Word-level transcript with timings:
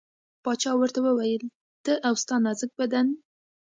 باچا 0.43 0.71
ورته 0.77 0.99
وویل 1.03 1.43
ته 1.83 1.93
او 2.07 2.13
ستا 2.21 2.35
نازک 2.45 2.71
بدن. 2.79 3.07